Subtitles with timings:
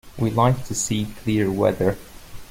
[0.17, 1.95] We like to see clear weather.